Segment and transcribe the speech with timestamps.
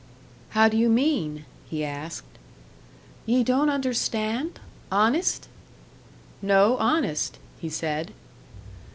[0.57, 2.39] "How do you mean?" he asked.
[3.27, 4.59] "Ye don't understand?
[4.91, 5.47] Honest?"
[6.41, 8.11] "No, honest," he said.